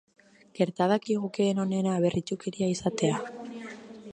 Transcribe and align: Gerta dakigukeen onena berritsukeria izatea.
Gerta 0.59 0.87
dakigukeen 0.91 1.61
onena 1.65 1.99
berritsukeria 2.07 2.71
izatea. 2.77 3.21